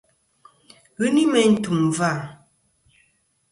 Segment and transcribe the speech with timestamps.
[0.97, 2.11] Ghɨ ni meyn tùm vâ.